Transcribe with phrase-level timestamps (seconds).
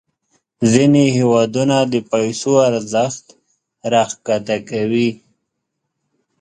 [0.71, 3.25] ځینې هیوادونه د پیسو ارزښت
[3.91, 5.09] راښکته کوي.